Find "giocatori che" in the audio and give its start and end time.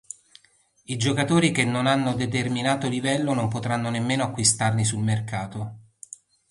0.97-1.63